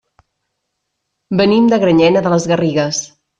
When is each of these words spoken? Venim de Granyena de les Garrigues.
Venim 1.41 1.67
de 1.75 1.79
Granyena 1.85 2.25
de 2.29 2.33
les 2.37 2.49
Garrigues. 2.55 3.05